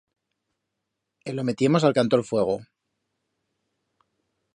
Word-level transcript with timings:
E 1.27 1.29
lo 1.37 1.43
metiemos 1.49 1.83
a'l 1.85 1.95
canto 1.99 2.19
el 2.19 2.27
fuego. 2.31 2.55